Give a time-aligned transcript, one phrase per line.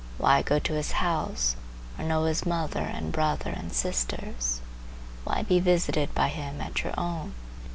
[0.17, 1.55] Why go to his house,
[1.95, 4.59] or know his mother and brother and sisters?
[5.25, 7.35] Why be visited by him at your own?